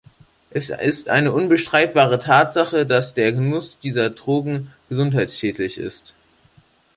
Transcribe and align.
Es 0.49 0.71
ist 0.71 1.09
eine 1.09 1.31
unbestreitbare 1.31 2.17
Tatsache, 2.17 2.87
dass 2.87 3.13
der 3.13 3.33
Genuss 3.33 3.77
dieser 3.77 4.09
Drogen 4.09 4.73
gesundheitsschädlich 4.89 5.77
ist. 5.77 6.15